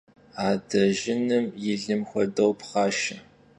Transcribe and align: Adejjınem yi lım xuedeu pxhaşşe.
Adejjınem 0.47 1.45
yi 1.63 1.75
lım 1.83 2.01
xuedeu 2.09 2.51
pxhaşşe. 2.59 3.17